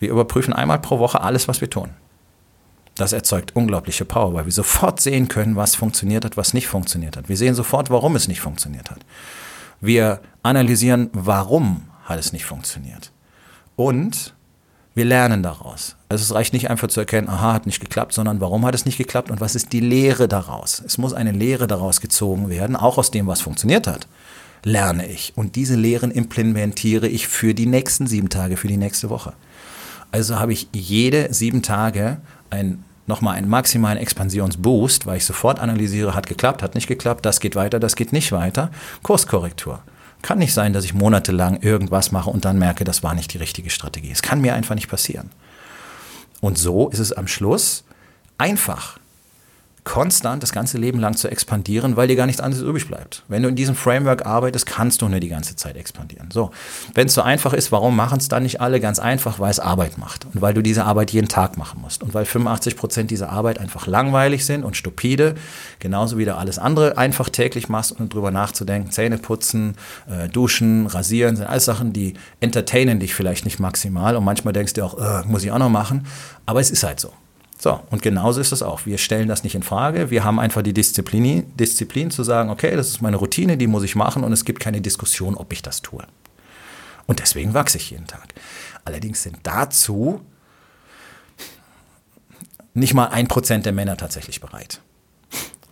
wir 0.00 0.10
überprüfen 0.10 0.52
einmal 0.52 0.78
pro 0.78 0.98
Woche 0.98 1.20
alles, 1.20 1.48
was 1.48 1.60
wir 1.60 1.70
tun. 1.70 1.90
Das 2.94 3.12
erzeugt 3.12 3.54
unglaubliche 3.54 4.04
Power, 4.04 4.34
weil 4.34 4.44
wir 4.44 4.52
sofort 4.52 5.00
sehen 5.00 5.28
können, 5.28 5.54
was 5.54 5.76
funktioniert 5.76 6.24
hat, 6.24 6.36
was 6.36 6.52
nicht 6.52 6.66
funktioniert 6.66 7.16
hat. 7.16 7.28
Wir 7.28 7.36
sehen 7.36 7.54
sofort, 7.54 7.90
warum 7.90 8.16
es 8.16 8.26
nicht 8.26 8.40
funktioniert 8.40 8.90
hat. 8.90 9.00
Wir 9.80 10.20
analysieren, 10.42 11.08
warum 11.12 11.84
hat 12.04 12.18
es 12.18 12.32
nicht 12.32 12.44
funktioniert. 12.44 13.12
Und 13.76 14.34
wir 14.96 15.04
lernen 15.04 15.44
daraus. 15.44 15.94
Also 16.08 16.24
es 16.24 16.34
reicht 16.34 16.52
nicht 16.52 16.70
einfach 16.70 16.88
zu 16.88 16.98
erkennen, 16.98 17.28
aha, 17.28 17.52
hat 17.52 17.66
nicht 17.66 17.78
geklappt, 17.78 18.14
sondern 18.14 18.40
warum 18.40 18.66
hat 18.66 18.74
es 18.74 18.84
nicht 18.84 18.98
geklappt 18.98 19.30
und 19.30 19.40
was 19.40 19.54
ist 19.54 19.72
die 19.72 19.78
Lehre 19.78 20.26
daraus? 20.26 20.82
Es 20.84 20.98
muss 20.98 21.12
eine 21.12 21.30
Lehre 21.30 21.68
daraus 21.68 22.00
gezogen 22.00 22.48
werden, 22.48 22.74
auch 22.74 22.98
aus 22.98 23.12
dem, 23.12 23.28
was 23.28 23.40
funktioniert 23.40 23.86
hat. 23.86 24.08
Lerne 24.64 25.06
ich. 25.06 25.34
Und 25.36 25.54
diese 25.54 25.76
Lehren 25.76 26.10
implementiere 26.10 27.06
ich 27.06 27.28
für 27.28 27.54
die 27.54 27.66
nächsten 27.66 28.08
sieben 28.08 28.28
Tage, 28.28 28.56
für 28.56 28.66
die 28.66 28.76
nächste 28.76 29.08
Woche. 29.08 29.34
Also 30.10 30.38
habe 30.38 30.52
ich 30.52 30.68
jede 30.72 31.32
sieben 31.32 31.62
Tage 31.62 32.18
ein 32.50 32.84
nochmal 33.08 33.36
einen 33.36 33.48
maximalen 33.48 33.98
Expansionsboost, 33.98 35.06
weil 35.06 35.16
ich 35.16 35.24
sofort 35.24 35.58
analysiere, 35.58 36.14
hat 36.14 36.26
geklappt, 36.26 36.62
hat 36.62 36.74
nicht 36.74 36.86
geklappt, 36.86 37.24
das 37.24 37.40
geht 37.40 37.56
weiter, 37.56 37.80
das 37.80 37.96
geht 37.96 38.12
nicht 38.12 38.32
weiter. 38.32 38.70
Kurskorrektur. 39.02 39.80
Kann 40.20 40.38
nicht 40.38 40.52
sein, 40.52 40.72
dass 40.72 40.84
ich 40.84 40.94
monatelang 40.94 41.60
irgendwas 41.62 42.12
mache 42.12 42.28
und 42.30 42.44
dann 42.44 42.58
merke, 42.58 42.84
das 42.84 43.02
war 43.02 43.14
nicht 43.14 43.32
die 43.32 43.38
richtige 43.38 43.70
Strategie. 43.70 44.10
Es 44.10 44.22
kann 44.22 44.40
mir 44.40 44.54
einfach 44.54 44.74
nicht 44.74 44.88
passieren. 44.88 45.30
Und 46.40 46.58
so 46.58 46.88
ist 46.88 46.98
es 46.98 47.12
am 47.12 47.26
Schluss 47.26 47.84
einfach 48.36 48.98
konstant 49.88 50.42
das 50.42 50.52
ganze 50.52 50.76
Leben 50.76 51.00
lang 51.00 51.16
zu 51.16 51.28
expandieren, 51.28 51.96
weil 51.96 52.08
dir 52.08 52.14
gar 52.16 52.26
nichts 52.26 52.42
anderes 52.42 52.62
übrig 52.62 52.86
bleibt. 52.86 53.22
Wenn 53.26 53.42
du 53.42 53.48
in 53.48 53.56
diesem 53.56 53.74
Framework 53.74 54.26
arbeitest, 54.26 54.66
kannst 54.66 55.00
du 55.00 55.08
nur 55.08 55.18
die 55.18 55.30
ganze 55.30 55.56
Zeit 55.56 55.78
expandieren. 55.78 56.30
So, 56.30 56.50
wenn 56.92 57.06
es 57.06 57.14
so 57.14 57.22
einfach 57.22 57.54
ist, 57.54 57.72
warum 57.72 57.96
machen 57.96 58.18
es 58.18 58.28
dann 58.28 58.42
nicht 58.42 58.60
alle? 58.60 58.80
Ganz 58.80 58.98
einfach, 58.98 59.38
weil 59.38 59.50
es 59.50 59.60
Arbeit 59.60 59.96
macht 59.96 60.26
und 60.26 60.42
weil 60.42 60.52
du 60.52 60.60
diese 60.62 60.84
Arbeit 60.84 61.10
jeden 61.12 61.28
Tag 61.28 61.56
machen 61.56 61.80
musst 61.80 62.02
und 62.02 62.12
weil 62.12 62.26
85 62.26 62.76
Prozent 62.76 63.10
dieser 63.10 63.30
Arbeit 63.30 63.58
einfach 63.58 63.86
langweilig 63.86 64.44
sind 64.44 64.62
und 64.62 64.76
stupide, 64.76 65.36
genauso 65.78 66.18
wie 66.18 66.26
du 66.26 66.36
alles 66.36 66.58
andere 66.58 66.98
einfach 66.98 67.30
täglich 67.30 67.70
machst, 67.70 67.98
ohne 67.98 68.10
drüber 68.10 68.30
nachzudenken. 68.30 68.90
Zähne 68.90 69.16
putzen, 69.16 69.74
äh, 70.06 70.28
duschen, 70.28 70.86
rasieren, 70.86 71.36
sind 71.36 71.46
alles 71.46 71.64
Sachen, 71.64 71.94
die 71.94 72.12
entertainen 72.40 73.00
dich 73.00 73.14
vielleicht 73.14 73.46
nicht 73.46 73.58
maximal 73.58 74.16
und 74.16 74.24
manchmal 74.24 74.52
denkst 74.52 74.74
du 74.74 74.84
auch, 74.84 74.98
äh, 74.98 75.26
muss 75.26 75.44
ich 75.44 75.50
auch 75.50 75.58
noch 75.58 75.70
machen, 75.70 76.06
aber 76.44 76.60
es 76.60 76.70
ist 76.70 76.82
halt 76.82 77.00
so. 77.00 77.10
So, 77.60 77.80
und 77.90 78.02
genauso 78.02 78.40
ist 78.40 78.52
es 78.52 78.62
auch. 78.62 78.86
Wir 78.86 78.98
stellen 78.98 79.28
das 79.28 79.42
nicht 79.42 79.56
in 79.56 79.64
Frage. 79.64 80.10
Wir 80.10 80.22
haben 80.22 80.38
einfach 80.38 80.62
die 80.62 80.72
Disziplin, 80.72 81.52
Disziplin 81.56 82.10
zu 82.10 82.22
sagen, 82.22 82.50
okay, 82.50 82.76
das 82.76 82.88
ist 82.88 83.02
meine 83.02 83.16
Routine, 83.16 83.56
die 83.56 83.66
muss 83.66 83.82
ich 83.82 83.96
machen 83.96 84.22
und 84.22 84.32
es 84.32 84.44
gibt 84.44 84.60
keine 84.60 84.80
Diskussion, 84.80 85.36
ob 85.36 85.52
ich 85.52 85.60
das 85.60 85.82
tue. 85.82 86.04
Und 87.06 87.18
deswegen 87.18 87.54
wachse 87.54 87.78
ich 87.78 87.90
jeden 87.90 88.06
Tag. 88.06 88.34
Allerdings 88.84 89.22
sind 89.22 89.38
dazu 89.42 90.20
nicht 92.74 92.94
mal 92.94 93.06
ein 93.06 93.26
Prozent 93.26 93.66
der 93.66 93.72
Männer 93.72 93.96
tatsächlich 93.96 94.40
bereit 94.40 94.80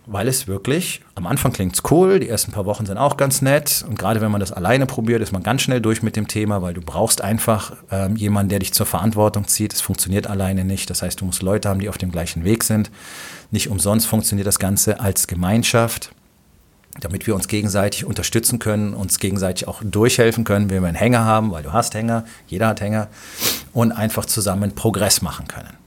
weil 0.09 0.29
es 0.29 0.47
wirklich, 0.47 1.01
am 1.15 1.27
Anfang 1.27 1.51
klingt 1.51 1.75
es 1.75 1.91
cool, 1.91 2.19
die 2.19 2.29
ersten 2.29 2.53
paar 2.53 2.65
Wochen 2.65 2.85
sind 2.85 2.97
auch 2.97 3.17
ganz 3.17 3.41
nett 3.41 3.83
und 3.87 3.99
gerade 3.99 4.21
wenn 4.21 4.31
man 4.31 4.39
das 4.39 4.53
alleine 4.53 4.85
probiert, 4.85 5.21
ist 5.21 5.33
man 5.33 5.43
ganz 5.43 5.61
schnell 5.61 5.81
durch 5.81 6.01
mit 6.01 6.15
dem 6.15 6.29
Thema, 6.29 6.61
weil 6.61 6.73
du 6.73 6.79
brauchst 6.79 7.21
einfach 7.21 7.73
ähm, 7.91 8.15
jemanden, 8.15 8.49
der 8.49 8.59
dich 8.59 8.73
zur 8.73 8.85
Verantwortung 8.85 9.47
zieht. 9.47 9.73
Es 9.73 9.81
funktioniert 9.81 10.25
alleine 10.25 10.63
nicht. 10.63 10.89
Das 10.89 11.01
heißt, 11.01 11.19
du 11.19 11.25
musst 11.25 11.41
Leute 11.41 11.67
haben, 11.67 11.81
die 11.81 11.89
auf 11.89 11.97
dem 11.97 12.11
gleichen 12.11 12.45
Weg 12.45 12.63
sind. 12.63 12.89
Nicht 13.51 13.69
umsonst 13.69 14.07
funktioniert 14.07 14.47
das 14.47 14.59
Ganze 14.59 15.01
als 15.01 15.27
Gemeinschaft, 15.27 16.11
damit 17.01 17.27
wir 17.27 17.35
uns 17.35 17.49
gegenseitig 17.49 18.05
unterstützen 18.05 18.59
können, 18.59 18.93
uns 18.93 19.19
gegenseitig 19.19 19.67
auch 19.67 19.81
durchhelfen 19.83 20.45
können, 20.45 20.69
wenn 20.69 20.83
wir 20.83 20.87
einen 20.87 20.95
Hänger 20.95 21.25
haben, 21.25 21.51
weil 21.51 21.63
du 21.63 21.73
hast 21.73 21.93
Hänger, 21.95 22.23
jeder 22.47 22.67
hat 22.67 22.79
Hänger 22.79 23.09
und 23.73 23.91
einfach 23.91 24.23
zusammen 24.23 24.73
Progress 24.73 25.21
machen 25.21 25.49
können. 25.49 25.86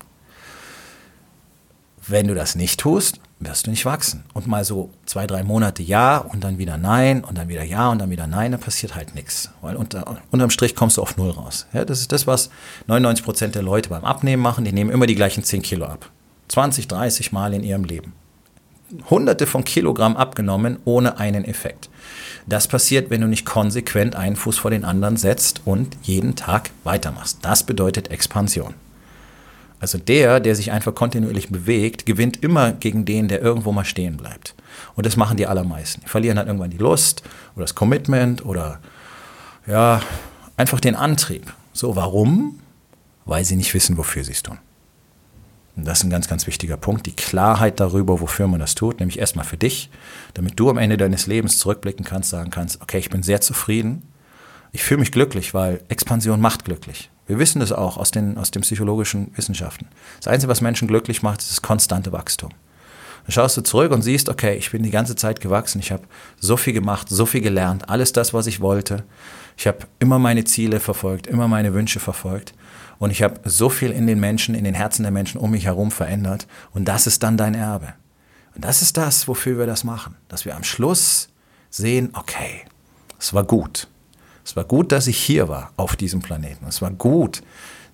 Wenn 2.11 2.27
du 2.27 2.35
das 2.35 2.57
nicht 2.57 2.81
tust, 2.81 3.21
wirst 3.39 3.69
du 3.69 3.71
nicht 3.71 3.85
wachsen. 3.85 4.25
Und 4.35 4.49
mal 4.49 4.65
so 4.65 4.91
zwei, 5.07 5.29
drei 5.29 5.45
Monate 5.45 5.85
ja 5.85 6.19
und 6.19 6.43
dann 6.43 6.59
wieder 6.59 6.77
nein 6.77 7.23
und 7.23 7.39
dann 7.39 7.49
wieder 7.49 7.63
ja 7.63 7.89
und 7.89 8.01
dann 8.01 8.11
wieder 8.11 8.27
nein, 8.27 8.51
dann 8.51 8.61
passiert 8.61 8.97
halt 8.97 9.15
nichts. 9.15 9.51
Weil 9.63 9.77
unter, 9.77 10.17
unterm 10.33 10.51
Strich 10.51 10.75
kommst 10.75 10.97
du 10.97 11.03
auf 11.03 11.17
Null 11.17 11.31
raus. 11.31 11.67
Ja, 11.73 11.85
das 11.85 12.01
ist 12.01 12.11
das, 12.11 12.27
was 12.27 12.51
99 12.89 13.25
Prozent 13.25 13.55
der 13.55 13.63
Leute 13.63 13.91
beim 13.91 14.05
Abnehmen 14.05 14.43
machen. 14.43 14.65
Die 14.65 14.73
nehmen 14.73 14.91
immer 14.91 15.07
die 15.07 15.15
gleichen 15.15 15.45
10 15.45 15.63
Kilo 15.63 15.87
ab. 15.87 16.11
20, 16.49 16.89
30 16.89 17.31
Mal 17.31 17.55
in 17.55 17.63
ihrem 17.63 17.85
Leben. 17.85 18.13
Hunderte 19.09 19.47
von 19.47 19.63
Kilogramm 19.63 20.17
abgenommen 20.17 20.81
ohne 20.85 21.19
einen 21.19 21.45
Effekt. 21.45 21.91
Das 22.49 22.67
passiert, 22.67 23.09
wenn 23.09 23.21
du 23.21 23.29
nicht 23.29 23.47
konsequent 23.47 24.17
einen 24.17 24.35
Fuß 24.35 24.59
vor 24.59 24.73
den 24.73 24.85
anderen 24.85 25.17
setzt 25.17 25.61
und 25.65 25.97
jeden 26.03 26.35
Tag 26.35 26.71
weitermachst. 26.83 27.39
Das 27.43 27.63
bedeutet 27.63 28.11
Expansion. 28.11 28.75
Also 29.81 29.97
der, 29.97 30.41
der 30.41 30.55
sich 30.55 30.71
einfach 30.71 30.95
kontinuierlich 30.95 31.49
bewegt, 31.49 32.05
gewinnt 32.05 32.43
immer 32.43 32.73
gegen 32.73 33.07
den, 33.07 33.29
der 33.29 33.41
irgendwo 33.41 33.73
mal 33.73 33.87
stehen 33.87 34.19
bleibt. 34.19 34.55
Und 34.95 35.07
das 35.07 35.17
machen 35.17 35.39
die 35.39 35.47
allermeisten. 35.47 36.03
Die 36.03 36.09
verlieren 36.09 36.37
dann 36.37 36.47
irgendwann 36.47 36.71
die 36.71 36.77
Lust 36.77 37.23
oder 37.57 37.65
das 37.65 37.75
Commitment 37.75 38.45
oder 38.45 38.79
ja, 39.67 40.03
einfach 40.57 40.81
den 40.81 40.95
Antrieb. 40.95 41.53
So, 41.73 41.97
warum? 41.97 42.61
Weil 43.25 43.45
sie 43.45 43.57
nicht 43.57 43.73
wissen, 43.73 43.97
wofür 43.97 44.23
sie 44.23 44.33
es 44.33 44.43
tun. 44.43 44.59
Und 45.77 45.87
das 45.87 45.99
ist 45.99 46.05
ein 46.05 46.11
ganz, 46.11 46.29
ganz 46.29 46.47
wichtiger 46.47 46.77
Punkt, 46.77 47.07
die 47.07 47.17
Klarheit 47.17 47.81
darüber, 47.81 48.21
wofür 48.21 48.49
man 48.49 48.61
das 48.61 48.75
tut, 48.75 49.01
nämlich 49.01 49.19
erstmal 49.19 49.47
für 49.47 49.57
dich, 49.57 49.89
damit 50.35 50.61
du 50.61 50.69
am 50.69 50.77
Ende 50.77 50.99
deines 50.99 51.27
Lebens 51.27 51.59
zurückblicken 51.59 52.05
kannst, 52.05 52.31
sagen 52.31 52.51
kannst, 52.51 52.83
okay, 52.83 52.99
ich 52.99 53.09
bin 53.09 53.23
sehr 53.23 53.41
zufrieden, 53.41 54.03
ich 54.73 54.83
fühle 54.83 55.01
mich 55.01 55.13
glücklich, 55.13 55.55
weil 55.55 55.83
Expansion 55.89 56.41
macht 56.41 56.65
glücklich. 56.65 57.11
Wir 57.27 57.39
wissen 57.39 57.61
das 57.61 57.73
auch 57.73 57.97
aus 57.97 58.11
den, 58.11 58.37
aus 58.39 58.51
den 58.51 58.63
psychologischen 58.63 59.31
Wissenschaften. 59.37 59.87
Das 60.19 60.29
Einzige, 60.29 60.51
was 60.51 60.61
Menschen 60.61 60.89
glücklich 60.89 61.23
macht, 61.23 61.41
ist 61.41 61.51
das 61.51 61.63
konstante 61.63 62.13
Wachstum. 62.13 62.51
Dann 63.25 63.33
schaust 63.33 63.57
du 63.57 63.61
zurück 63.61 63.93
und 63.93 64.03
siehst, 64.03 64.29
okay, 64.29 64.57
ich 64.57 64.71
bin 64.71 64.83
die 64.83 64.91
ganze 64.91 65.15
Zeit 65.15 65.41
gewachsen, 65.41 65.79
ich 65.79 65.93
habe 65.93 66.05
so 66.39 66.57
viel 66.57 66.73
gemacht, 66.73 67.09
so 67.09 67.27
viel 67.27 67.41
gelernt, 67.41 67.89
alles 67.89 68.13
das, 68.13 68.33
was 68.35 68.47
ich 68.47 68.61
wollte. 68.61 69.05
Ich 69.57 69.67
habe 69.67 69.79
immer 69.99 70.19
meine 70.19 70.45
Ziele 70.45 70.81
verfolgt, 70.81 71.27
immer 71.27 71.47
meine 71.47 71.75
Wünsche 71.75 72.01
verfolgt. 72.01 72.55
Und 72.99 73.11
ich 73.11 73.23
habe 73.23 73.41
so 73.45 73.69
viel 73.69 73.93
in 73.93 74.07
den 74.07 74.21
Menschen, 74.21 74.55
in 74.55 74.65
den 74.65 74.75
Herzen 74.75 75.03
der 75.03 75.13
Menschen 75.13 75.41
um 75.41 75.51
mich 75.53 75.67
herum 75.67 75.91
verändert. 75.91 76.47
Und 76.73 76.87
das 76.87 77.07
ist 77.07 77.23
dann 77.23 77.37
dein 77.37 77.55
Erbe. 77.55 77.95
Und 78.55 78.65
das 78.65 78.83
ist 78.83 78.97
das, 78.97 79.29
wofür 79.29 79.59
wir 79.59 79.67
das 79.67 79.85
machen. 79.85 80.17
Dass 80.29 80.45
wir 80.45 80.57
am 80.57 80.65
Schluss 80.65 81.29
sehen, 81.71 82.11
okay, 82.15 82.63
es 83.19 83.33
war 83.33 83.45
gut. 83.45 83.89
Es 84.51 84.57
war 84.57 84.65
gut, 84.65 84.91
dass 84.91 85.07
ich 85.07 85.17
hier 85.17 85.47
war 85.47 85.71
auf 85.77 85.95
diesem 85.95 86.23
Planeten. 86.23 86.67
Es 86.67 86.83
war 86.83 86.91
gut, 86.91 87.41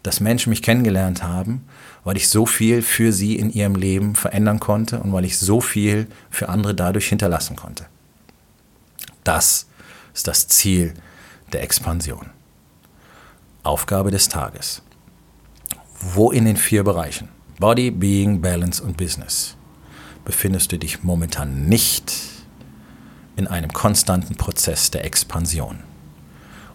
dass 0.03 0.21
Menschen 0.21 0.49
mich 0.49 0.63
kennengelernt 0.63 1.23
haben, 1.23 1.67
weil 2.03 2.17
ich 2.17 2.31
so 2.31 2.47
viel 2.47 2.81
für 2.81 3.13
sie 3.13 3.37
in 3.37 3.53
ihrem 3.53 3.75
Leben 3.75 4.15
verändern 4.15 4.59
konnte 4.59 5.01
und 5.01 5.13
weil 5.13 5.27
ich 5.27 5.37
so 5.37 5.61
viel 5.61 6.07
für 6.31 6.49
andere 6.49 6.75
dadurch 6.75 7.09
hinterlassen 7.09 7.57
konnte. 7.57 7.85
Das 9.23 9.67
ist 10.15 10.29
das 10.29 10.49
Ziel 10.49 10.95
der 11.53 11.63
Expansion. 11.63 12.31
Aufgabe 13.63 14.11
des 14.11 14.31
Tages. 14.31 14.81
Wo 16.01 16.31
in 16.31 16.47
den 16.47 16.57
vier 16.57 16.85
Bereichen 16.85 17.29
Body, 17.59 17.91
Being, 17.91 18.41
Balance 18.41 18.83
und 18.83 18.97
Business 18.97 19.59
befindest 20.25 20.73
du 20.73 20.79
dich 20.79 21.03
momentan 21.03 21.67
nicht 21.67 22.15
in 23.37 23.47
einem 23.47 23.75
konstanten 23.75 24.37
Prozess 24.37 24.91
der 24.91 25.05
Expansion? 25.05 25.81